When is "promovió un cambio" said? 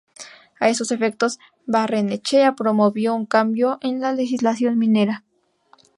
2.55-3.77